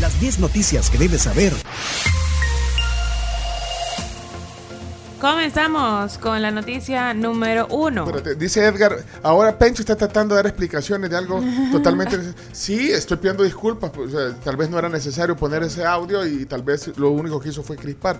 Las 0.00 0.20
10 0.20 0.38
noticias 0.38 0.90
que 0.90 0.98
debes 0.98 1.22
saber 1.22 1.52
Comenzamos 5.20 6.16
con 6.16 6.40
la 6.40 6.50
noticia 6.50 7.12
número 7.12 7.66
uno. 7.66 8.10
dice 8.38 8.64
Edgar, 8.64 8.96
ahora 9.22 9.58
Pencho 9.58 9.82
está 9.82 9.94
tratando 9.94 10.34
de 10.34 10.38
dar 10.38 10.46
explicaciones 10.46 11.10
de 11.10 11.16
algo 11.18 11.42
totalmente... 11.72 12.18
sí, 12.52 12.90
estoy 12.90 13.18
pidiendo 13.18 13.42
disculpas, 13.42 13.90
pues, 13.90 14.12
tal 14.42 14.56
vez 14.56 14.70
no 14.70 14.78
era 14.78 14.88
necesario 14.88 15.36
poner 15.36 15.62
ese 15.62 15.84
audio 15.84 16.26
y 16.26 16.46
tal 16.46 16.62
vez 16.62 16.96
lo 16.96 17.10
único 17.10 17.38
que 17.38 17.50
hizo 17.50 17.62
fue 17.62 17.76
crispar. 17.76 18.18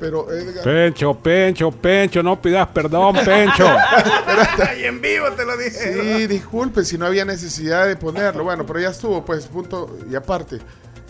Pero 0.00 0.30
Edgar... 0.32 0.64
Pencho, 0.64 1.14
Pencho, 1.14 1.70
Pencho, 1.70 2.20
no 2.20 2.42
pidas 2.42 2.66
perdón, 2.68 3.14
Pencho. 3.24 3.68
pero 4.26 4.70
en 4.72 5.00
vivo 5.00 5.30
te 5.36 5.44
lo 5.44 5.56
dije. 5.56 6.18
Sí, 6.18 6.26
disculpe 6.26 6.84
si 6.84 6.98
no 6.98 7.06
había 7.06 7.24
necesidad 7.24 7.86
de 7.86 7.94
ponerlo. 7.94 8.42
Bueno, 8.42 8.66
pero 8.66 8.80
ya 8.80 8.88
estuvo, 8.88 9.24
pues, 9.24 9.46
punto 9.46 9.98
y 10.10 10.16
aparte. 10.16 10.58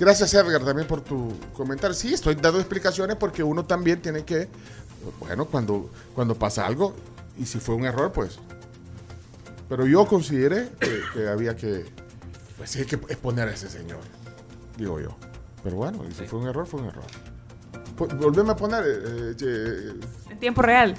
Gracias 0.00 0.32
Edgar 0.32 0.64
también 0.64 0.88
por 0.88 1.02
tu 1.02 1.30
comentario. 1.52 1.92
Sí, 1.92 2.14
estoy 2.14 2.34
dando 2.34 2.58
explicaciones 2.58 3.16
porque 3.16 3.42
uno 3.42 3.66
también 3.66 4.00
tiene 4.00 4.24
que 4.24 4.48
bueno, 5.18 5.46
cuando, 5.46 5.90
cuando 6.14 6.34
pasa 6.34 6.66
algo, 6.66 6.94
y 7.38 7.46
si 7.46 7.58
fue 7.58 7.74
un 7.74 7.84
error, 7.84 8.12
pues. 8.12 8.38
Pero 9.68 9.86
yo 9.86 10.04
consideré 10.06 10.68
que, 11.14 11.28
había 11.28 11.54
que, 11.54 11.84
pues 12.56 12.70
sí, 12.70 12.80
hay 12.80 12.86
que 12.86 12.96
exponer 12.96 13.48
a 13.48 13.52
ese 13.52 13.68
señor, 13.68 14.00
digo 14.76 15.00
yo. 15.00 15.16
Pero 15.62 15.76
bueno, 15.76 16.04
y 16.08 16.12
si 16.12 16.26
fue 16.26 16.40
un 16.40 16.48
error, 16.48 16.66
fue 16.66 16.80
un 16.80 16.88
error. 16.88 17.04
Volveme 18.18 18.52
a 18.52 18.56
poner. 18.56 18.82
Eh, 18.84 19.34
eh, 19.40 19.92
en 20.30 20.38
tiempo 20.38 20.62
real. 20.62 20.96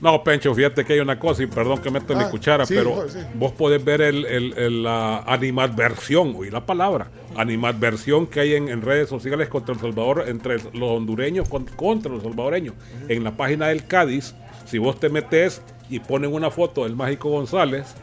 No, 0.00 0.22
Pencho, 0.22 0.54
fíjate 0.54 0.84
que 0.84 0.94
hay 0.94 1.00
una 1.00 1.18
cosa, 1.18 1.42
y 1.42 1.46
perdón 1.46 1.80
que 1.80 1.90
meto 1.90 2.14
ah, 2.16 2.30
cuchara, 2.30 2.64
pero 2.66 3.06
vos 3.34 3.52
podés 3.52 3.82
ver 3.82 4.02
el, 4.02 4.82
la 4.82 5.20
animadversión, 5.20 6.34
oí 6.36 6.50
la 6.50 6.64
palabra, 6.64 7.08
animadversión 7.36 8.26
que 8.26 8.40
hay 8.40 8.54
en, 8.54 8.82
redes 8.82 9.08
sociales 9.08 9.48
contra 9.48 9.74
El 9.74 9.80
Salvador, 9.80 10.24
entre 10.28 10.56
los 10.56 10.90
hondureños 10.90 11.48
contra 11.48 12.12
los 12.12 12.22
salvadoreños. 12.22 12.74
En 13.08 13.24
la 13.24 13.36
página 13.36 13.68
del 13.68 13.86
Cádiz, 13.86 14.34
si 14.64 14.78
vos 14.78 14.98
te 14.98 15.08
metes 15.08 15.62
y 15.88 16.00
ponen 16.00 16.32
una 16.32 16.50
foto 16.50 16.84
del 16.84 16.96
Mágico 16.96 17.30
González, 17.30 17.94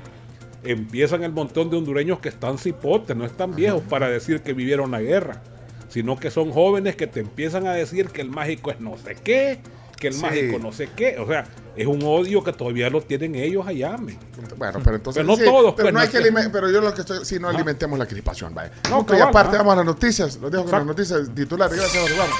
empiezan 0.63 1.23
el 1.23 1.31
montón 1.31 1.69
de 1.69 1.77
hondureños 1.77 2.19
que 2.19 2.29
están 2.29 2.57
cipotes, 2.57 3.15
no 3.15 3.25
están 3.25 3.55
viejos 3.55 3.81
para 3.83 4.09
decir 4.09 4.41
que 4.41 4.53
vivieron 4.53 4.91
la 4.91 5.01
guerra, 5.01 5.41
sino 5.89 6.17
que 6.17 6.31
son 6.31 6.51
jóvenes 6.51 6.95
que 6.95 7.07
te 7.07 7.19
empiezan 7.19 7.67
a 7.67 7.73
decir 7.73 8.07
que 8.07 8.21
el 8.21 8.29
mágico 8.29 8.71
es 8.71 8.79
no 8.79 8.97
sé 8.97 9.15
qué, 9.23 9.59
que 10.03 10.09
el 10.09 10.17
mágico 10.17 10.59
no 10.59 10.71
sé 10.73 10.89
qué. 10.95 11.17
O 11.17 11.25
sea, 11.25 11.45
es 11.75 11.87
un 11.87 12.03
odio 12.03 12.43
que 12.43 12.51
todavía 12.51 12.89
lo 12.89 13.01
tienen 13.01 13.35
ellos 13.35 13.65
allá. 13.65 13.95
Bueno, 14.57 14.79
pero 14.83 14.97
entonces. 14.97 15.25
no 15.25 15.37
todos. 15.37 15.73
Pero, 15.75 15.93
pues, 15.93 16.49
pero 16.51 16.69
yo 16.69 16.81
lo 16.81 16.93
que 16.93 17.01
estoy. 17.01 17.23
Si 17.25 17.39
no 17.39 17.47
alimentemos 17.47 17.97
la 17.97 18.05
crispación, 18.05 18.53
vaya. 18.53 18.71
No, 18.89 19.05
y 19.17 19.21
aparte, 19.21 19.57
vamos 19.57 19.73
a 19.73 19.77
las 19.77 19.85
noticias. 19.85 20.37
Lo 20.37 20.49
dejo 20.49 20.65
con 20.65 20.73
las 20.73 20.85
noticias 20.85 21.33
titulares. 21.33 21.77
Gracias, 21.77 22.17
vamos. 22.17 22.35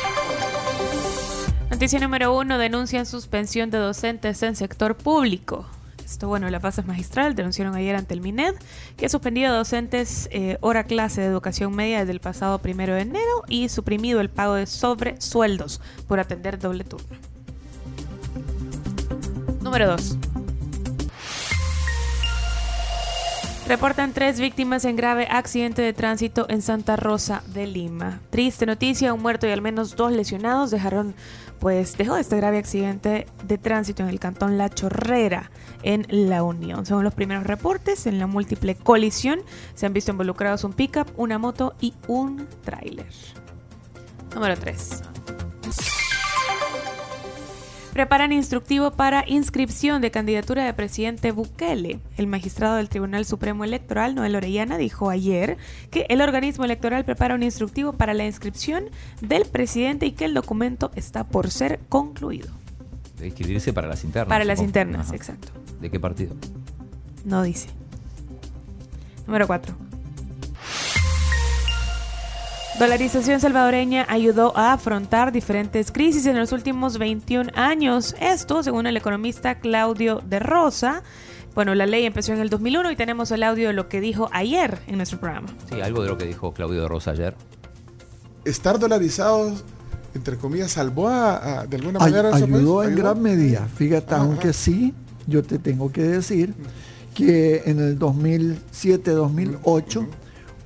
Noticia 1.72 2.00
número 2.00 2.38
uno: 2.38 2.58
denuncian 2.58 3.06
suspensión 3.06 3.70
de 3.70 3.78
docentes 3.78 4.44
en 4.44 4.56
sector 4.56 4.96
público. 4.96 5.66
Esto, 6.04 6.28
bueno, 6.28 6.50
la 6.50 6.60
paz 6.60 6.78
es 6.80 6.86
magistral. 6.86 7.34
Denunciaron 7.34 7.76
ayer 7.76 7.96
ante 7.96 8.14
el 8.14 8.20
MINED 8.20 8.56
que 8.98 9.06
ha 9.06 9.10
suspendido 9.10 9.54
a 9.54 9.56
docentes 9.56 10.28
eh, 10.32 10.58
hora 10.60 10.84
clase 10.84 11.22
de 11.22 11.28
educación 11.28 11.74
media 11.74 12.00
desde 12.00 12.12
el 12.12 12.20
pasado 12.20 12.60
primero 12.60 12.94
de 12.94 13.02
enero 13.02 13.44
y 13.48 13.70
suprimido 13.70 14.20
el 14.20 14.30
pago 14.30 14.56
de 14.56 14.66
sobresueldos 14.66 15.80
por 16.08 16.20
atender 16.20 16.60
doble 16.60 16.84
turno. 16.84 17.33
Número 19.74 19.90
2. 19.94 20.18
Reportan 23.68 24.14
tres 24.14 24.40
víctimas 24.40 24.86
en 24.86 24.96
grave 24.96 25.26
accidente 25.28 25.82
de 25.82 25.94
tránsito 25.94 26.46
en 26.48 26.62
Santa 26.62 26.96
Rosa 26.96 27.42
de 27.48 27.66
Lima. 27.66 28.20
Triste 28.30 28.68
noticia, 28.68 29.16
un 29.16 29.24
muerto 29.24 29.48
y 29.48 29.50
al 29.50 29.64
menos 29.64 29.96
dos 29.96 30.12
lesionados 30.12 30.70
dejaron, 30.70 31.16
pues 31.60 31.98
dejó 31.98 32.18
este 32.18 32.38
grave 32.38 32.60
accidente 32.60 33.26
de 33.46 33.58
tránsito 33.58 34.04
en 34.04 34.10
el 34.10 34.20
cantón 34.20 34.60
La 34.60 34.70
Chorrera, 34.70 35.50
en 35.82 36.06
La 36.08 36.44
Unión. 36.44 36.86
Según 36.86 37.04
los 37.04 37.16
primeros 37.16 37.44
reportes, 37.44 38.06
en 38.06 38.20
la 38.20 38.28
múltiple 38.28 38.76
colisión 38.76 39.40
se 39.74 39.88
han 39.88 39.94
visto 39.94 40.12
involucrados 40.12 40.64
un 40.66 40.74
pickup, 40.74 41.08
una 41.18 41.40
moto 41.40 41.74
y 41.82 41.96
un 42.06 42.48
tráiler. 42.64 43.08
Número 44.36 44.56
3. 44.56 45.02
Preparan 47.94 48.32
instructivo 48.32 48.90
para 48.90 49.24
inscripción 49.28 50.02
de 50.02 50.10
candidatura 50.10 50.66
de 50.66 50.74
presidente 50.74 51.32
Bukele. 51.32 52.00
El 52.18 52.26
magistrado 52.26 52.78
del 52.78 52.90
Tribunal 52.90 53.24
Supremo 53.24 53.64
Electoral, 53.64 54.16
Noel 54.16 54.36
Orellana, 54.36 54.80
dijo 54.80 55.12
ayer 55.12 55.58
que 55.92 56.08
el 56.10 56.22
organismo 56.22 56.66
electoral 56.66 57.06
prepara 57.06 57.36
un 57.36 57.44
instructivo 57.44 57.94
para 57.94 58.16
la 58.16 58.26
inscripción 58.26 58.86
del 59.22 59.46
presidente 59.46 60.08
y 60.08 60.14
que 60.14 60.26
el 60.26 60.34
documento 60.34 60.90
está 60.96 61.24
por 61.24 61.52
ser 61.52 61.80
concluido. 61.88 62.50
De 63.20 63.28
inscribirse 63.28 63.74
para 63.74 63.88
las 63.88 64.04
internas. 64.04 64.28
Para 64.28 64.44
las 64.44 64.60
internas, 64.60 65.14
exacto. 65.14 65.50
¿De 65.80 65.92
qué 65.92 66.00
partido? 66.00 66.36
No 67.26 67.44
dice. 67.44 67.70
Número 69.28 69.46
4. 69.46 69.93
Dolarización 72.84 73.40
salvadoreña 73.40 74.06
ayudó 74.10 74.58
a 74.58 74.74
afrontar 74.74 75.32
diferentes 75.32 75.90
crisis 75.90 76.26
en 76.26 76.38
los 76.38 76.52
últimos 76.52 76.98
21 76.98 77.52
años. 77.56 78.14
Esto, 78.20 78.62
según 78.62 78.88
el 78.88 78.98
economista 78.98 79.60
Claudio 79.60 80.22
de 80.28 80.40
Rosa. 80.40 81.02
Bueno, 81.56 81.76
la 81.76 81.86
ley 81.86 82.06
empezó 82.06 82.34
en 82.34 82.42
el 82.42 82.50
2001 82.50 82.92
y 82.92 82.98
tenemos 82.98 83.32
el 83.32 83.44
audio 83.44 83.70
de 83.70 83.74
lo 83.74 83.88
que 83.88 84.02
dijo 84.02 84.28
ayer 84.34 84.80
en 84.88 84.98
nuestro 84.98 85.18
programa. 85.18 85.48
Sí, 85.70 85.80
algo 85.80 86.04
de 86.04 86.10
lo 86.10 86.18
que 86.18 86.26
dijo 86.26 86.54
Claudio 86.54 86.82
de 86.82 86.90
Rosa 86.90 87.12
ayer. 87.12 87.38
Estar 88.44 88.78
dolarizados, 88.78 89.64
entre 90.14 90.36
comillas, 90.36 90.72
salvó 90.72 91.08
a, 91.08 91.66
de 91.66 91.78
alguna 91.78 92.00
manera. 92.00 92.36
ayudó 92.36 92.84
en 92.84 92.98
gran 92.98 93.22
medida. 93.22 93.66
Fíjate, 93.78 94.14
aunque 94.16 94.52
sí, 94.52 94.94
yo 95.26 95.42
te 95.42 95.58
tengo 95.58 95.90
que 95.90 96.04
decir 96.04 96.54
que 97.14 97.64
en 97.66 97.80
el 97.80 97.98
2007-2008 97.98 100.06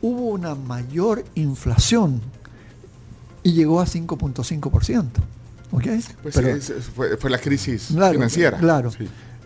hubo 0.02 0.28
una 0.28 0.56
mayor 0.56 1.24
inflación 1.36 2.22
y 3.44 3.54
llegó 3.54 3.82
a 3.82 3.86
5.5%. 3.86 5.06
¿okay? 5.72 6.04
Pues 6.22 6.36
fue, 7.20 7.30
la 7.30 7.40
crisis 7.40 7.88
financiera. 7.88 8.58
Claro. 8.58 8.92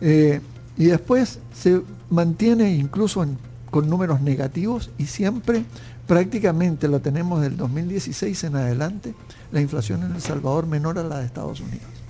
Eh, 0.01 0.41
y 0.77 0.85
después 0.85 1.39
se 1.53 1.81
mantiene 2.09 2.73
incluso 2.73 3.25
con 3.69 3.89
números 3.89 4.21
negativos 4.21 4.89
y 4.97 5.05
siempre 5.05 5.65
prácticamente 6.07 6.87
lo 6.87 6.99
tenemos 6.99 7.41
del 7.41 7.55
2016 7.55 8.43
en 8.45 8.55
adelante, 8.55 9.13
la 9.51 9.61
inflación 9.61 10.03
en 10.03 10.15
El 10.15 10.21
Salvador 10.21 10.67
menor 10.67 10.99
a 10.99 11.03
la 11.03 11.19
de 11.19 11.25
Estados 11.25 11.61
Unidos. 11.61 12.00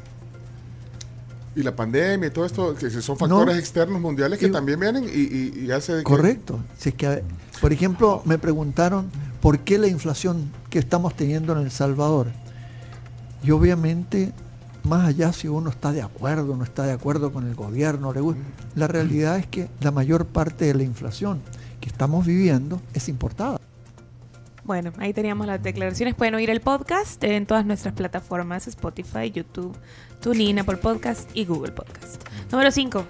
Y 1.56 1.63
la 1.63 1.75
pandemia 1.75 2.28
y 2.28 2.31
todo 2.31 2.45
esto, 2.45 2.75
que 2.75 2.89
son 2.89 3.17
factores 3.17 3.57
externos 3.57 4.00
mundiales 4.00 4.39
que 4.39 4.47
también 4.47 4.79
vienen 4.79 5.03
y, 5.03 5.66
y, 5.66 5.72
hace... 5.72 6.01
Correcto. 6.03 6.59
Si 6.78 6.89
es 6.89 6.95
que 6.95 7.23
por 7.59 7.72
ejemplo, 7.72 8.23
me 8.25 8.39
preguntaron 8.39 9.12
por 9.39 9.59
qué 9.59 9.78
la 9.78 9.88
inflación 9.88 10.51
que 10.69 10.79
estamos 10.79 11.16
teniendo 11.16 11.53
en 11.53 11.59
El 11.59 11.72
Salvador. 11.72 12.28
Y 13.44 13.51
obviamente, 13.51 14.34
más 14.84 15.07
allá 15.07 15.31
si 15.31 15.47
uno 15.47 15.69
está 15.69 15.91
de 15.91 16.01
acuerdo 16.01 16.56
no 16.56 16.63
está 16.63 16.84
de 16.84 16.94
acuerdo 16.94 17.31
con 17.31 17.47
el 17.47 17.53
gobierno, 17.53 18.13
la 18.75 18.88
realidad 18.88 19.38
es 19.38 19.45
que 19.45 19.69
la 19.79 19.91
mayor 19.91 20.25
parte 20.25 20.66
de 20.66 20.73
la 20.73 20.83
inflación 20.83 21.41
que 21.79 21.89
estamos 21.89 22.25
viviendo 22.25 22.81
es 22.94 23.09
importada. 23.09 23.59
Bueno, 24.64 24.94
ahí 24.98 25.14
teníamos 25.14 25.48
las 25.48 25.62
declaraciones. 25.62 26.16
Pueden 26.16 26.36
oír 26.36 26.50
el 26.50 26.62
podcast 26.62 27.24
en 27.24 27.46
todas 27.46 27.66
nuestras 27.66 27.94
plataformas, 27.94 28.68
Spotify, 28.68 29.32
YouTube, 29.32 29.76
TuneIn, 30.22 30.64
por 30.66 30.80
Podcast 30.80 31.30
y 31.34 31.46
Google 31.46 31.72
Podcast. 31.72 32.24
Número 32.52 32.70
5. 32.72 33.06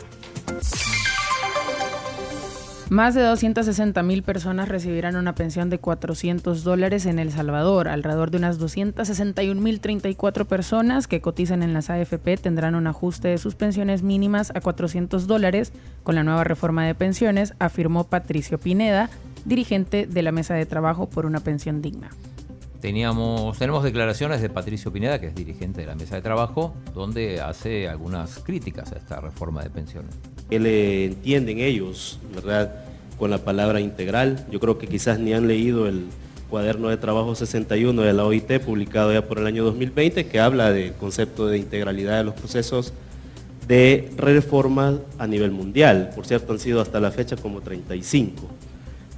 Más 2.92 3.16
de 3.16 3.22
260 3.22 4.04
mil 4.04 4.22
personas 4.22 4.68
recibirán 4.68 5.16
una 5.16 5.34
pensión 5.34 5.70
de 5.70 5.80
400 5.80 6.66
dólares 6.66 7.06
en 7.06 7.20
El 7.20 7.32
Salvador. 7.32 7.88
Alrededor 7.88 8.32
de 8.32 8.38
unas 8.38 8.59
261 8.59 9.62
mil 9.62 9.80
34 9.80 10.44
personas 10.44 11.08
que 11.08 11.22
cotizan 11.22 11.64
en 11.64 11.74
las 11.74 11.90
AFP 11.90 12.36
tendrán 12.36 12.76
un 12.76 12.88
ajuste 12.88 13.30
de 13.30 13.38
sus 13.38 13.56
pensiones 13.56 14.04
mínimas 14.04 14.52
a 14.56 14.59
400 14.59 15.26
dólares 15.26 15.72
con 16.04 16.16
la 16.16 16.24
nueva 16.24 16.44
reforma 16.44 16.86
de 16.86 16.94
pensiones, 16.94 17.54
afirmó 17.59 18.04
Patricio 18.04 18.59
Pineda, 18.59 19.09
dirigente 19.46 20.08
de 20.08 20.22
la 20.22 20.32
Mesa 20.32 20.53
de 20.53 20.66
Trabajo 20.66 21.09
por 21.09 21.26
una 21.26 21.40
pensión 21.40 21.82
digna. 21.82 22.09
Teníamos, 22.82 23.59
tenemos 23.59 23.84
declaraciones 23.84 24.41
de 24.41 24.49
Patricio 24.49 24.91
Pineda, 24.91 25.20
que 25.20 25.28
es 25.28 25.35
dirigente 25.35 25.82
de 25.82 25.88
la 25.88 25.96
Mesa 25.96 26.16
de 26.16 26.22
Trabajo, 26.23 26.73
donde 26.93 27.40
hace 27.40 27.88
algunas 27.88 28.40
críticas 28.40 28.91
a 28.91 28.97
esta 28.97 29.22
reforma 29.22 29.61
de 29.61 29.70
pensiones 29.70 30.16
que 30.52 30.59
le 30.59 31.05
entienden 31.05 31.59
ellos, 31.59 32.20
¿verdad? 32.35 32.76
Con 33.17 33.32
la 33.32 33.38
palabra 33.38 33.79
integral. 33.79 34.46
Yo 34.52 34.59
creo 34.59 34.78
que 34.78 34.85
quizás 34.85 35.17
ni 35.17 35.34
han 35.34 35.47
leído 35.47 35.87
el 35.87 36.08
cuaderno 36.49 36.90
de 36.90 36.97
trabajo 36.97 37.34
61 37.34 38.02
de 38.02 38.11
la 38.11 38.26
OIT, 38.26 38.59
publicado 38.59 39.14
ya 39.14 39.26
por 39.26 39.40
el 39.40 39.47
año 39.47 39.64
2020, 39.64 40.26
que 40.26 40.40
habla 40.41 40.73
del 40.73 40.91
concepto 40.94 41.47
de 41.47 41.58
integralidad 41.58 42.17
de 42.17 42.26
los 42.26 42.34
procesos 42.34 42.91
de 43.70 44.11
reforma 44.17 44.99
a 45.17 45.26
nivel 45.26 45.52
mundial. 45.52 46.09
Por 46.14 46.28
cierto, 46.28 46.52
han 46.52 46.59
sido 46.59 46.82
hasta 46.82 46.99
la 46.99 47.11
fecha 47.11 47.37
como 47.37 47.61
35. 47.61 48.49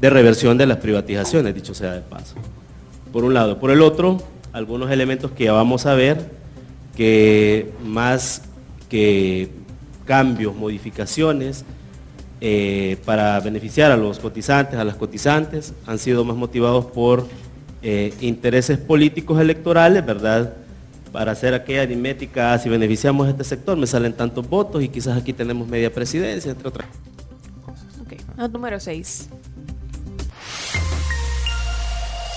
De 0.03 0.09
reversión 0.09 0.57
de 0.57 0.65
las 0.65 0.79
privatizaciones, 0.79 1.55
dicho 1.55 1.73
sea 1.73 1.93
de 1.93 2.01
paso. 2.01 2.35
Por 3.13 3.23
un 3.23 3.33
lado. 3.33 3.57
Por 3.57 3.71
el 3.71 3.81
otro, 3.81 4.21
algunos 4.51 4.91
elementos 4.91 5.31
que 5.31 5.45
ya 5.45 5.53
vamos 5.53 5.85
a 5.85 5.95
ver, 5.95 6.29
que 6.93 7.71
más 7.85 8.41
que 8.89 9.49
cambios, 10.03 10.53
modificaciones, 10.57 11.63
eh, 12.41 12.97
para 13.05 13.39
beneficiar 13.39 13.93
a 13.93 13.95
los 13.95 14.19
cotizantes, 14.19 14.77
a 14.77 14.83
las 14.83 14.97
cotizantes, 14.97 15.73
han 15.87 15.97
sido 15.99 16.25
más 16.25 16.35
motivados 16.35 16.83
por 16.87 17.25
eh, 17.81 18.13
intereses 18.19 18.77
políticos 18.79 19.39
electorales, 19.39 20.05
¿verdad? 20.05 20.53
Para 21.13 21.31
hacer 21.31 21.53
aquella 21.53 21.83
aritmética, 21.83 22.59
si 22.59 22.67
beneficiamos 22.67 23.27
a 23.27 23.29
este 23.29 23.45
sector, 23.45 23.77
me 23.77 23.87
salen 23.87 24.11
tantos 24.11 24.49
votos 24.49 24.83
y 24.83 24.89
quizás 24.89 25.17
aquí 25.17 25.31
tenemos 25.31 25.65
media 25.65 25.93
presidencia, 25.93 26.51
entre 26.51 26.67
otras 26.67 26.89
cosas. 27.65 27.85
Ok, 28.01 28.51
número 28.51 28.81
6. 28.81 29.29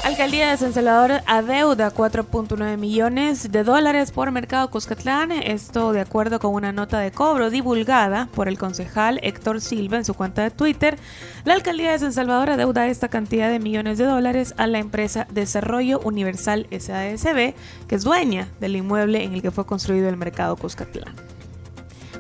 Alcaldía 0.07 0.53
de 0.53 0.57
San 0.57 0.73
Salvador 0.73 1.21
adeuda 1.27 1.93
4.9 1.93 2.77
millones 2.77 3.51
de 3.51 3.65
dólares 3.65 4.13
por 4.13 4.31
Mercado 4.31 4.71
Cuscatlán. 4.71 5.33
Esto 5.33 5.91
de 5.91 6.01
acuerdo 6.01 6.39
con 6.39 6.55
una 6.55 6.71
nota 6.71 7.01
de 7.01 7.11
cobro 7.11 7.51
divulgada 7.51 8.29
por 8.33 8.47
el 8.47 8.57
concejal 8.57 9.19
Héctor 9.25 9.61
Silva 9.61 9.97
en 9.97 10.05
su 10.05 10.15
cuenta 10.15 10.45
de 10.45 10.53
Twitter. 10.53 10.97
La 11.45 11.55
Alcaldía 11.55 11.91
de 11.91 11.99
San 11.99 12.13
Salvador 12.13 12.51
adeuda 12.51 12.87
esta 12.87 13.09
cantidad 13.09 13.51
de 13.51 13.59
millones 13.59 13.99
de 13.99 14.05
dólares 14.05 14.55
a 14.59 14.69
la 14.69 14.79
empresa 14.79 15.27
Desarrollo 15.33 15.99
Universal 15.99 16.69
SASB, 16.71 17.55
que 17.89 17.95
es 17.97 18.05
dueña 18.05 18.47
del 18.61 18.77
inmueble 18.77 19.25
en 19.25 19.33
el 19.33 19.43
que 19.43 19.51
fue 19.51 19.67
construido 19.67 20.09
el 20.09 20.17
Mercado 20.17 20.55
Cuscatlán. 20.55 21.17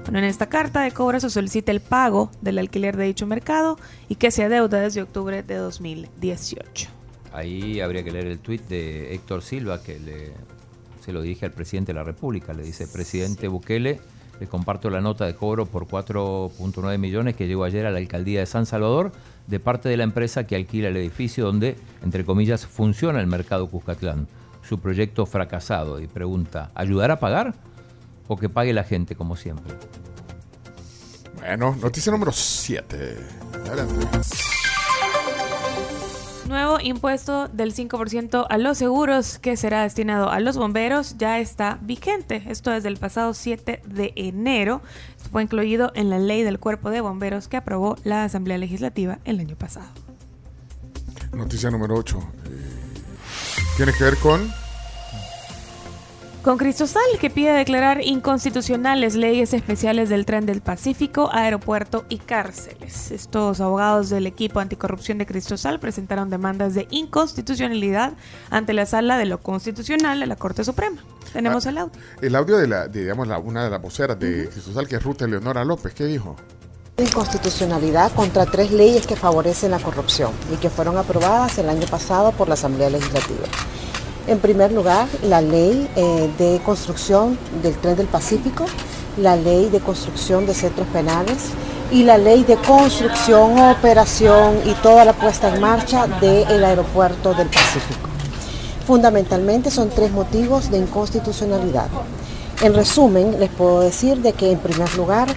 Bueno, 0.02 0.18
en 0.18 0.24
esta 0.24 0.48
carta 0.48 0.80
de 0.80 0.90
cobro 0.90 1.20
se 1.20 1.30
solicita 1.30 1.70
el 1.70 1.80
pago 1.80 2.32
del 2.40 2.58
alquiler 2.58 2.96
de 2.96 3.04
dicho 3.04 3.28
mercado 3.28 3.78
y 4.08 4.16
que 4.16 4.32
se 4.32 4.42
adeuda 4.42 4.80
desde 4.80 5.02
octubre 5.02 5.44
de 5.44 5.54
2018. 5.54 6.95
Ahí 7.36 7.80
habría 7.80 8.02
que 8.02 8.10
leer 8.10 8.28
el 8.28 8.38
tuit 8.38 8.66
de 8.66 9.14
Héctor 9.14 9.42
Silva 9.42 9.82
que 9.82 10.00
le, 10.00 10.32
se 11.04 11.12
lo 11.12 11.20
dirige 11.20 11.44
al 11.44 11.52
presidente 11.52 11.92
de 11.92 11.98
la 11.98 12.02
República. 12.02 12.54
Le 12.54 12.62
dice, 12.62 12.86
presidente 12.88 13.46
Bukele, 13.46 14.00
le 14.40 14.46
comparto 14.46 14.88
la 14.88 15.02
nota 15.02 15.26
de 15.26 15.34
cobro 15.34 15.66
por 15.66 15.86
4.9 15.86 16.96
millones 16.96 17.36
que 17.36 17.46
llegó 17.46 17.64
ayer 17.64 17.84
a 17.84 17.90
la 17.90 17.98
alcaldía 17.98 18.40
de 18.40 18.46
San 18.46 18.64
Salvador 18.64 19.12
de 19.46 19.60
parte 19.60 19.90
de 19.90 19.98
la 19.98 20.04
empresa 20.04 20.46
que 20.46 20.56
alquila 20.56 20.88
el 20.88 20.96
edificio 20.96 21.44
donde, 21.44 21.76
entre 22.02 22.24
comillas, 22.24 22.66
funciona 22.66 23.20
el 23.20 23.26
mercado 23.26 23.68
Cuscatlán. 23.68 24.28
Su 24.66 24.80
proyecto 24.80 25.26
fracasado. 25.26 26.00
Y 26.00 26.06
pregunta, 26.06 26.70
¿ayudará 26.74 27.14
a 27.14 27.20
pagar 27.20 27.54
o 28.28 28.36
que 28.38 28.48
pague 28.48 28.72
la 28.72 28.84
gente 28.84 29.14
como 29.14 29.36
siempre? 29.36 29.74
Bueno, 31.36 31.76
noticia 31.82 32.10
número 32.10 32.32
7. 32.32 33.16
Adelante. 33.66 34.55
Nuevo 36.48 36.78
impuesto 36.80 37.48
del 37.48 37.74
5% 37.74 38.46
a 38.48 38.58
los 38.58 38.78
seguros 38.78 39.38
que 39.38 39.56
será 39.56 39.82
destinado 39.82 40.30
a 40.30 40.38
los 40.38 40.56
bomberos 40.56 41.18
ya 41.18 41.40
está 41.40 41.78
vigente. 41.82 42.44
Esto 42.46 42.70
desde 42.70 42.88
el 42.88 42.98
pasado 42.98 43.34
7 43.34 43.82
de 43.84 44.12
enero. 44.14 44.80
fue 45.32 45.42
incluido 45.42 45.90
en 45.96 46.08
la 46.08 46.20
ley 46.20 46.44
del 46.44 46.60
cuerpo 46.60 46.90
de 46.90 47.00
bomberos 47.00 47.48
que 47.48 47.56
aprobó 47.56 47.96
la 48.04 48.22
Asamblea 48.22 48.58
Legislativa 48.58 49.18
el 49.24 49.40
año 49.40 49.56
pasado. 49.56 49.88
Noticia 51.32 51.68
número 51.70 51.96
8. 51.96 52.16
Tiene 53.76 53.92
que 53.92 54.04
ver 54.04 54.16
con 54.18 54.48
con 56.46 56.58
Cristosal, 56.58 57.02
que 57.20 57.28
pide 57.28 57.52
declarar 57.52 58.00
inconstitucionales 58.04 59.16
leyes 59.16 59.52
especiales 59.52 60.08
del 60.08 60.24
tren 60.24 60.46
del 60.46 60.60
Pacífico, 60.60 61.28
aeropuerto 61.32 62.04
y 62.08 62.18
cárceles. 62.18 63.10
Estos 63.10 63.60
abogados 63.60 64.10
del 64.10 64.28
equipo 64.28 64.60
anticorrupción 64.60 65.18
de 65.18 65.26
Cristosal 65.26 65.80
presentaron 65.80 66.30
demandas 66.30 66.74
de 66.74 66.86
inconstitucionalidad 66.92 68.12
ante 68.48 68.74
la 68.74 68.86
sala 68.86 69.18
de 69.18 69.26
lo 69.26 69.40
constitucional 69.40 70.20
de 70.20 70.26
la 70.28 70.36
Corte 70.36 70.62
Suprema. 70.62 71.02
Tenemos 71.32 71.66
ah, 71.66 71.70
el 71.70 71.78
audio. 71.78 72.00
El 72.22 72.36
audio 72.36 72.58
de, 72.58 72.68
la, 72.68 72.86
digamos, 72.86 73.26
la, 73.26 73.40
una 73.40 73.64
de 73.64 73.70
las 73.70 73.82
voceras 73.82 74.16
de 74.16 74.48
Cristosal, 74.48 74.86
que 74.86 74.94
es 74.94 75.02
Ruta 75.02 75.26
Leonora 75.26 75.64
López, 75.64 75.94
¿qué 75.94 76.04
dijo? 76.04 76.36
inconstitucionalidad 76.96 78.12
contra 78.12 78.46
tres 78.46 78.70
leyes 78.70 79.06
que 79.06 79.16
favorecen 79.16 79.72
la 79.72 79.80
corrupción 79.80 80.30
y 80.54 80.56
que 80.56 80.70
fueron 80.70 80.96
aprobadas 80.96 81.58
el 81.58 81.68
año 81.68 81.86
pasado 81.88 82.30
por 82.30 82.46
la 82.46 82.54
Asamblea 82.54 82.88
Legislativa. 82.88 83.46
En 84.26 84.40
primer 84.40 84.72
lugar, 84.72 85.06
la 85.22 85.40
ley 85.40 85.88
eh, 85.94 86.28
de 86.36 86.60
construcción 86.64 87.38
del 87.62 87.76
tren 87.76 87.94
del 87.94 88.08
Pacífico, 88.08 88.64
la 89.16 89.36
ley 89.36 89.68
de 89.68 89.78
construcción 89.78 90.46
de 90.46 90.54
centros 90.54 90.88
penales 90.88 91.50
y 91.92 92.02
la 92.02 92.18
ley 92.18 92.42
de 92.42 92.56
construcción, 92.56 93.56
operación 93.56 94.58
y 94.64 94.72
toda 94.82 95.04
la 95.04 95.12
puesta 95.12 95.54
en 95.54 95.60
marcha 95.60 96.08
del 96.20 96.64
aeropuerto 96.64 97.34
del 97.34 97.46
Pacífico. 97.46 98.08
Fundamentalmente 98.84 99.70
son 99.70 99.90
tres 99.90 100.10
motivos 100.10 100.72
de 100.72 100.78
inconstitucionalidad. 100.78 101.86
En 102.62 102.74
resumen, 102.74 103.38
les 103.38 103.50
puedo 103.50 103.80
decir 103.80 104.18
de 104.22 104.32
que 104.32 104.50
en 104.50 104.58
primer 104.58 104.92
lugar, 104.96 105.28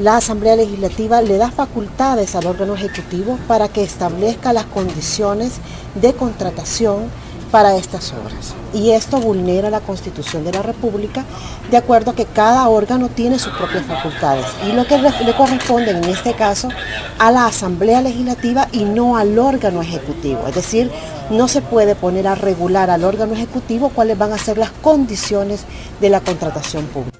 la 0.00 0.16
Asamblea 0.16 0.54
Legislativa 0.54 1.20
le 1.22 1.38
da 1.38 1.50
facultades 1.50 2.36
al 2.36 2.46
órgano 2.46 2.76
ejecutivo 2.76 3.36
para 3.48 3.68
que 3.68 3.82
establezca 3.82 4.52
las 4.52 4.66
condiciones 4.66 5.54
de 6.00 6.12
contratación 6.12 7.10
para 7.50 7.76
estas 7.76 8.12
obras. 8.12 8.54
Y 8.74 8.90
esto 8.90 9.18
vulnera 9.18 9.70
la 9.70 9.80
Constitución 9.80 10.44
de 10.44 10.52
la 10.52 10.62
República, 10.62 11.24
de 11.70 11.76
acuerdo 11.76 12.10
a 12.10 12.14
que 12.14 12.26
cada 12.26 12.68
órgano 12.68 13.08
tiene 13.08 13.38
sus 13.38 13.52
propias 13.54 13.86
facultades. 13.86 14.46
Y 14.66 14.72
lo 14.72 14.86
que 14.86 14.98
le 14.98 15.34
corresponde 15.36 15.92
en 15.92 16.04
este 16.04 16.34
caso 16.34 16.68
a 17.18 17.30
la 17.30 17.46
Asamblea 17.46 18.00
Legislativa 18.02 18.68
y 18.72 18.84
no 18.84 19.16
al 19.16 19.38
órgano 19.38 19.80
ejecutivo. 19.82 20.46
Es 20.46 20.54
decir, 20.54 20.90
no 21.30 21.48
se 21.48 21.62
puede 21.62 21.94
poner 21.94 22.26
a 22.26 22.34
regular 22.34 22.90
al 22.90 23.04
órgano 23.04 23.32
ejecutivo 23.34 23.90
cuáles 23.90 24.18
van 24.18 24.32
a 24.32 24.38
ser 24.38 24.58
las 24.58 24.70
condiciones 24.70 25.64
de 26.00 26.10
la 26.10 26.20
contratación 26.20 26.84
pública. 26.86 27.18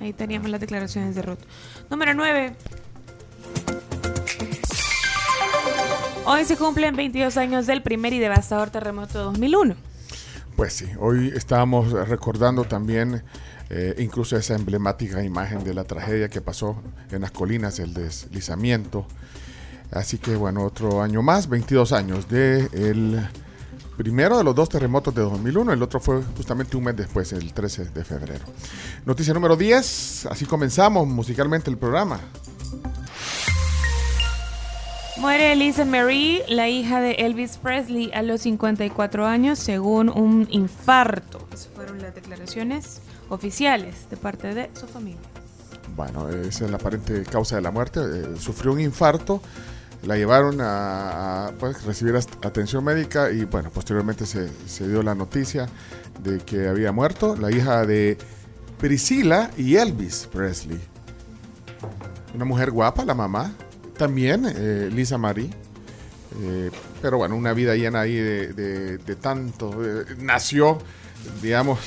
Ahí 0.00 0.12
teníamos 0.12 0.50
las 0.50 0.60
declaraciones 0.60 1.14
de 1.14 1.22
Ruth. 1.22 1.38
Número 1.88 2.14
9. 2.14 2.56
Hoy 6.24 6.44
se 6.44 6.56
cumplen 6.56 6.94
22 6.94 7.36
años 7.36 7.66
del 7.66 7.82
primer 7.82 8.12
y 8.12 8.20
devastador 8.20 8.70
terremoto 8.70 9.18
de 9.18 9.24
2001. 9.24 9.74
Pues 10.56 10.72
sí, 10.72 10.86
hoy 11.00 11.32
estábamos 11.34 11.90
recordando 12.08 12.64
también 12.64 13.22
eh, 13.70 13.96
incluso 13.98 14.36
esa 14.36 14.54
emblemática 14.54 15.24
imagen 15.24 15.64
de 15.64 15.74
la 15.74 15.82
tragedia 15.82 16.28
que 16.28 16.40
pasó 16.40 16.80
en 17.10 17.22
las 17.22 17.32
colinas, 17.32 17.80
el 17.80 17.92
deslizamiento. 17.92 19.04
Así 19.90 20.18
que 20.18 20.36
bueno, 20.36 20.64
otro 20.64 21.02
año 21.02 21.22
más, 21.22 21.48
22 21.48 21.92
años 21.92 22.28
de 22.28 22.68
el 22.72 23.20
primero 23.96 24.38
de 24.38 24.44
los 24.44 24.54
dos 24.54 24.68
terremotos 24.68 25.14
de 25.14 25.22
2001, 25.22 25.72
el 25.72 25.82
otro 25.82 25.98
fue 25.98 26.22
justamente 26.36 26.76
un 26.76 26.84
mes 26.84 26.96
después, 26.96 27.32
el 27.32 27.52
13 27.52 27.86
de 27.86 28.04
febrero. 28.04 28.44
Noticia 29.04 29.34
número 29.34 29.56
10, 29.56 30.26
así 30.26 30.46
comenzamos 30.46 31.06
musicalmente 31.08 31.68
el 31.68 31.78
programa. 31.78 32.20
Muere 35.18 35.54
Lisa 35.56 35.84
Marie, 35.84 36.42
la 36.48 36.70
hija 36.70 37.00
de 37.02 37.12
Elvis 37.12 37.58
Presley, 37.58 38.10
a 38.14 38.22
los 38.22 38.40
54 38.40 39.26
años, 39.26 39.58
según 39.58 40.08
un 40.08 40.48
infarto. 40.50 41.46
Esas 41.52 41.68
fueron 41.74 42.00
las 42.00 42.14
declaraciones 42.14 43.02
oficiales 43.28 44.08
de 44.08 44.16
parte 44.16 44.54
de 44.54 44.70
su 44.72 44.86
familia. 44.86 45.20
Bueno, 45.94 46.30
esa 46.30 46.64
es 46.64 46.70
la 46.70 46.78
aparente 46.78 47.24
causa 47.24 47.56
de 47.56 47.62
la 47.62 47.70
muerte. 47.70 48.00
Eh, 48.00 48.36
sufrió 48.38 48.72
un 48.72 48.80
infarto, 48.80 49.42
la 50.02 50.16
llevaron 50.16 50.58
a, 50.62 51.52
pues, 51.60 51.84
recibir 51.84 52.16
atención 52.16 52.82
médica 52.82 53.30
y 53.30 53.44
bueno, 53.44 53.70
posteriormente 53.70 54.24
se, 54.24 54.48
se 54.66 54.88
dio 54.88 55.02
la 55.02 55.14
noticia 55.14 55.68
de 56.22 56.38
que 56.38 56.68
había 56.68 56.90
muerto 56.90 57.36
la 57.36 57.50
hija 57.50 57.84
de 57.84 58.16
Priscilla 58.78 59.50
y 59.58 59.76
Elvis 59.76 60.26
Presley. 60.32 60.80
Una 62.34 62.46
mujer 62.46 62.70
guapa, 62.70 63.04
la 63.04 63.14
mamá, 63.14 63.52
también 63.96 64.46
eh, 64.46 64.90
Lisa 64.92 65.18
Marie. 65.18 65.50
Eh, 66.40 66.70
pero 67.00 67.18
bueno, 67.18 67.36
una 67.36 67.52
vida 67.52 67.74
llena 67.74 68.00
ahí 68.00 68.14
de, 68.14 69.16
tanto. 69.20 69.72
Eh, 69.84 70.04
nació, 70.18 70.78
digamos, 71.42 71.78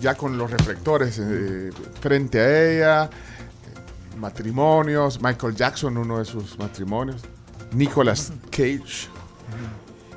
ya 0.00 0.14
con 0.14 0.36
los 0.36 0.50
reflectores 0.50 1.20
frente 2.00 2.40
a 2.40 2.70
ella. 2.70 3.10
Matrimonios, 4.18 5.20
Michael 5.20 5.54
Jackson, 5.54 5.96
uno 5.96 6.18
de 6.18 6.24
sus 6.24 6.58
matrimonios. 6.58 7.22
Nicolas 7.72 8.32
Cage. 8.50 9.08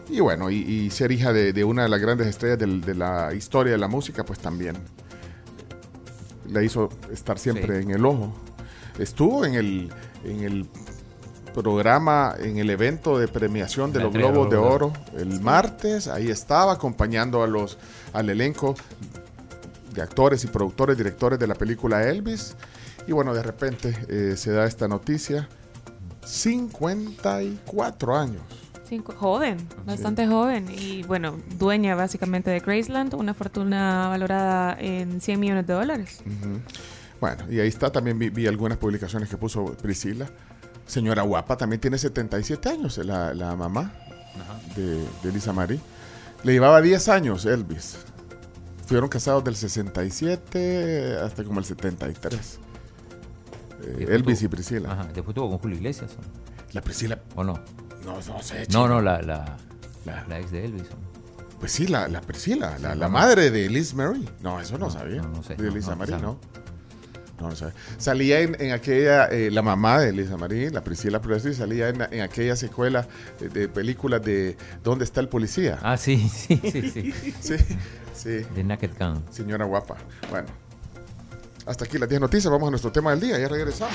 Y 0.09 0.19
bueno, 0.21 0.49
y, 0.49 0.89
ser 0.89 1.11
hija 1.11 1.33
de, 1.33 1.63
una 1.63 1.83
de 1.83 1.89
las 1.89 1.99
grandes 1.99 2.27
estrellas 2.27 2.59
de 2.59 2.95
la 2.95 3.33
historia 3.33 3.73
de 3.73 3.77
la 3.77 3.87
música, 3.87 4.23
pues 4.23 4.39
también 4.39 4.77
la 6.49 6.63
hizo 6.63 6.89
estar 7.11 7.37
siempre 7.39 7.81
en 7.81 7.91
el 7.91 8.05
ojo. 8.05 8.33
Estuvo 8.97 9.45
en 9.45 9.55
el, 9.55 9.89
en 10.23 10.43
el 10.43 10.65
programa 11.53 12.35
en 12.39 12.57
el 12.57 12.69
evento 12.69 13.17
de 13.17 13.27
premiación 13.27 13.91
de 13.91 14.01
los 14.01 14.13
Globos 14.13 14.49
de 14.49 14.57
Oro 14.57 14.93
el 15.17 15.39
martes. 15.41 16.07
Ahí 16.07 16.29
estaba 16.29 16.73
acompañando 16.73 17.43
a 17.43 17.47
los, 17.47 17.77
al 18.13 18.29
elenco 18.29 18.75
de 19.93 20.01
actores 20.01 20.43
y 20.43 20.47
productores, 20.47 20.97
directores 20.97 21.39
de 21.39 21.47
la 21.47 21.55
película 21.55 22.07
Elvis. 22.07 22.55
Y 23.07 23.13
bueno, 23.13 23.33
de 23.33 23.43
repente 23.43 23.95
eh, 24.09 24.35
se 24.37 24.51
da 24.51 24.65
esta 24.65 24.87
noticia. 24.87 25.49
54 26.23 28.15
años. 28.15 28.41
joven, 29.15 29.57
bastante 29.85 30.27
joven. 30.27 30.67
Y 30.69 31.03
bueno, 31.03 31.37
dueña 31.57 31.95
básicamente 31.95 32.51
de 32.51 32.59
Graceland, 32.59 33.13
una 33.13 33.33
fortuna 33.33 34.09
valorada 34.09 34.77
en 34.79 35.21
100 35.21 35.39
millones 35.39 35.67
de 35.67 35.73
dólares. 35.73 36.21
Bueno, 37.19 37.45
y 37.49 37.59
ahí 37.59 37.67
está, 37.67 37.91
también 37.91 38.19
vi, 38.19 38.47
algunas 38.47 38.77
publicaciones 38.77 39.29
que 39.29 39.37
puso 39.37 39.65
Priscila. 39.81 40.27
Señora 40.87 41.21
guapa, 41.23 41.57
también 41.57 41.81
tiene 41.81 41.97
77 41.97 42.69
años, 42.69 42.97
la, 42.99 43.33
la 43.33 43.55
mamá 43.55 43.91
de, 44.75 45.05
de 45.21 45.31
Lisa 45.31 45.53
Marie. 45.53 45.79
Le 46.43 46.53
llevaba 46.53 46.81
10 46.81 47.09
años 47.09 47.45
Elvis. 47.45 47.97
Fueron 48.85 49.09
casados 49.09 49.43
del 49.43 49.55
67 49.55 51.17
hasta 51.21 51.43
como 51.43 51.59
el 51.59 51.65
73. 51.65 52.59
Eh, 53.83 54.07
Elvis 54.09 54.41
y 54.43 54.47
Priscila. 54.47 54.93
Ajá, 54.93 55.07
después 55.13 55.35
tuvo 55.35 55.49
con 55.49 55.57
Julio 55.59 55.77
Iglesias. 55.77 56.11
La 56.71 56.81
Priscila. 56.81 57.19
¿O 57.35 57.43
no? 57.43 57.59
No, 58.05 58.15
no 58.15 58.41
sé. 58.41 58.65
No, 58.71 58.87
no, 58.87 59.01
la, 59.01 59.21
la, 59.21 59.57
la, 60.05 60.39
ex 60.39 60.51
de 60.51 60.65
Elvis. 60.65 60.87
Pues 61.59 61.71
sí, 61.71 61.87
la, 61.87 62.07
la 62.07 62.21
Priscila, 62.21 62.77
la, 62.79 62.95
la 62.95 63.09
madre 63.09 63.51
de 63.51 63.67
Liz 63.69 63.93
Mary. 63.93 64.29
No, 64.41 64.61
eso 64.61 64.77
no, 64.77 64.89
sabía. 64.89 65.21
No, 65.21 65.43
sé. 65.43 65.55
De 65.55 65.71
Lisa 65.71 65.95
Marie, 65.95 66.17
no. 66.17 66.39
No, 67.39 67.49
no 67.49 67.55
sabía. 67.55 67.75
Salía 67.97 68.39
en, 68.41 68.55
en 68.59 68.71
aquella, 68.71 69.25
eh, 69.25 69.51
la 69.51 69.61
mamá 69.61 69.99
de 69.99 70.11
Lisa 70.11 70.37
Marie, 70.37 70.71
la 70.71 70.81
Priscila 70.83 71.21
Presley, 71.21 71.53
salía 71.53 71.89
en, 71.89 72.01
en 72.11 72.21
aquella 72.21 72.55
secuela 72.55 73.07
de, 73.39 73.67
películas 73.67 74.23
de 74.23 74.57
¿Dónde 74.83 75.05
está 75.05 75.21
el 75.21 75.29
policía? 75.29 75.79
Ah, 75.81 75.97
sí, 75.97 76.29
sí, 76.33 76.59
sí. 76.63 76.91
sí. 76.91 77.13
sí, 77.39 77.55
sí. 78.13 78.29
De 78.55 78.63
Naked 78.63 78.91
Gun. 78.99 79.23
Señora 79.31 79.65
guapa. 79.65 79.97
Bueno, 80.29 80.47
hasta 81.67 81.85
aquí 81.85 81.97
las 81.97 82.09
10 82.09 82.21
noticias. 82.21 82.51
Vamos 82.51 82.67
a 82.67 82.71
nuestro 82.71 82.91
tema 82.91 83.11
del 83.11 83.19
día. 83.19 83.37
Ya 83.37 83.47
regresamos. 83.47 83.93